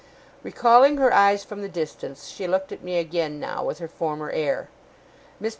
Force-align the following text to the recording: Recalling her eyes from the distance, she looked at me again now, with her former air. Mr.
Recalling 0.41 0.97
her 0.97 1.13
eyes 1.13 1.43
from 1.43 1.61
the 1.61 1.69
distance, 1.69 2.27
she 2.27 2.47
looked 2.47 2.71
at 2.71 2.81
me 2.81 2.97
again 2.97 3.39
now, 3.39 3.63
with 3.63 3.77
her 3.77 3.87
former 3.87 4.31
air. 4.31 4.67
Mr. 5.39 5.49